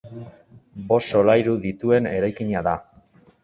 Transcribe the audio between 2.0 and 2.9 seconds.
eraikina da.